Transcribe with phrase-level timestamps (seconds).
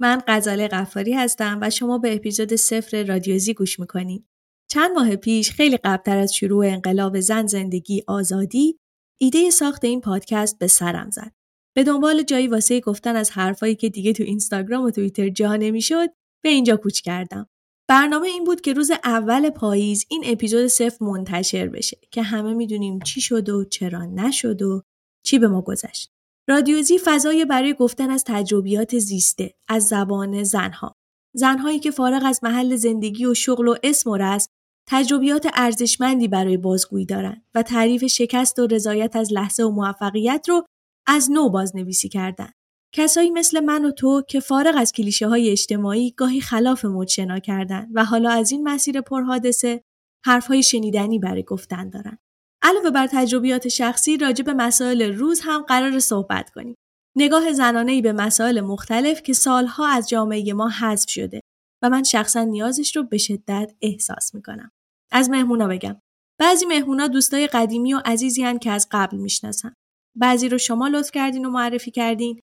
[0.00, 4.26] من غزاله قفاری هستم و شما به اپیزود صفر رادیوزی گوش می‌کنید.
[4.70, 8.78] چند ماه پیش خیلی قبلتر از شروع انقلاب زن زندگی آزادی
[9.20, 11.32] ایده ساخت این پادکست به سرم زد.
[11.76, 16.08] به دنبال جایی واسه گفتن از حرفایی که دیگه تو اینستاگرام و توییتر جا نمی‌شد
[16.44, 17.48] به اینجا کوچ کردم.
[17.88, 22.98] برنامه این بود که روز اول پاییز این اپیزود صفر منتشر بشه که همه می‌دونیم
[22.98, 24.82] چی شد و چرا نشد و
[25.24, 26.12] چی به ما گذشت.
[26.48, 30.96] رادیوزی فضای برای گفتن از تجربیات زیسته از زبان زنها.
[31.34, 34.50] زنهایی که فارغ از محل زندگی و شغل و اسم و رسم
[34.88, 40.64] تجربیات ارزشمندی برای بازگویی دارند و تعریف شکست و رضایت از لحظه و موفقیت رو
[41.06, 42.50] از نو بازنویسی کردن.
[42.94, 47.38] کسایی مثل من و تو که فارغ از کلیشه های اجتماعی گاهی خلاف مد شنا
[47.38, 49.82] کردن و حالا از این مسیر پرحادثه
[50.26, 52.18] حرفهای شنیدنی برای گفتن دارن.
[52.66, 56.74] علاوه بر تجربیات شخصی راجع به مسائل روز هم قرار صحبت کنیم.
[57.16, 61.40] نگاه زنانه‌ای به مسائل مختلف که سالها از جامعه ما حذف شده
[61.82, 64.70] و من شخصا نیازش رو به شدت احساس می‌کنم.
[65.12, 66.00] از مهمونا بگم.
[66.40, 69.72] بعضی مهمونا دوستای قدیمی و عزیزی هن که از قبل می‌شناسن.
[70.16, 72.40] بعضی رو شما لطف کردین و معرفی کردین.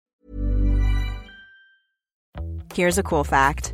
[2.74, 3.74] Here's a cool fact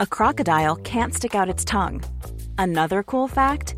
[0.00, 2.00] a crocodile can't stick out its tongue.
[2.58, 3.77] Another cool fact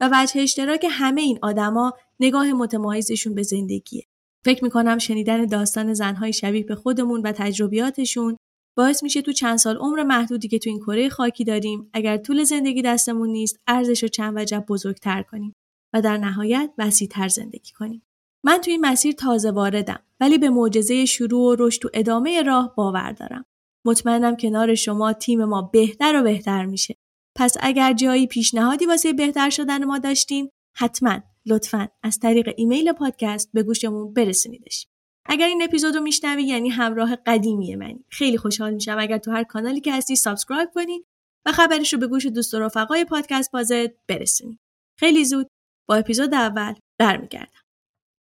[0.00, 4.06] و وجه اشتراک همه این آدما نگاه متمایزشون به زندگیه.
[4.44, 8.36] فکر می‌کنم شنیدن داستان زنهای شبیه به خودمون و تجربیاتشون
[8.76, 12.44] باعث میشه تو چند سال عمر محدودی که تو این کره خاکی داریم اگر طول
[12.44, 15.52] زندگی دستمون نیست ارزش رو چند وجب بزرگتر کنیم
[15.94, 18.02] و در نهایت وسیعتر زندگی کنیم.
[18.44, 22.74] من تو این مسیر تازه واردم ولی به معجزه شروع و رشد تو ادامه راه
[22.74, 23.44] باور دارم.
[23.86, 26.94] مطمئنم کنار شما تیم ما بهتر و بهتر میشه.
[27.36, 33.50] پس اگر جایی پیشنهادی واسه بهتر شدن ما داشتین حتما لطفا از طریق ایمیل پادکست
[33.52, 34.86] به گوشمون برسونیدش.
[35.26, 38.04] اگر این اپیزود رو میشنوی یعنی همراه قدیمی منی.
[38.08, 41.04] خیلی خوشحال میشم اگر تو هر کانالی که هستی سابسکرایب کنی
[41.46, 44.58] و خبرش رو به گوش دوست و رفقای پادکست بازت برسونی.
[44.98, 45.48] خیلی زود
[45.88, 47.60] با اپیزود اول برمیگردم.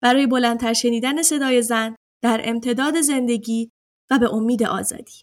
[0.02, 3.70] برای بلندتر شنیدن صدای زن در امتداد زندگی
[4.10, 5.22] و به امید آزادی.